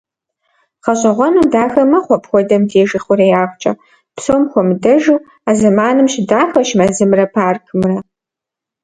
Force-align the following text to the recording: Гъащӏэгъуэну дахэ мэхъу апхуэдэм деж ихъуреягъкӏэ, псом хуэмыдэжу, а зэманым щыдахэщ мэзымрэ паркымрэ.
Гъащӏэгъуэну 0.83 1.49
дахэ 1.53 1.83
мэхъу 1.91 2.15
апхуэдэм 2.17 2.63
деж 2.69 2.89
ихъуреягъкӏэ, 2.97 3.71
псом 4.15 4.43
хуэмыдэжу, 4.49 5.17
а 5.49 5.51
зэманым 5.59 6.07
щыдахэщ 6.13 6.69
мэзымрэ 6.77 7.25
паркымрэ. 7.33 7.97